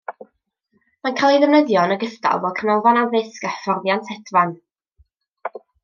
Mae'n 1.07 1.19
cael 1.19 1.33
ei 1.35 1.41
ddefnyddio 1.43 1.83
yn 1.89 1.93
ogystal 1.97 2.41
fel 2.45 2.55
canolfan 2.63 2.99
addysg 3.03 3.47
a 3.51 3.53
hyfforddiant 3.59 4.11
hedfan. 4.15 4.57